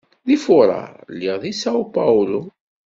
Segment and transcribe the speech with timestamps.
[0.27, 2.41] Deg Fuṛaṛ, lliɣ deg Sao Paulo.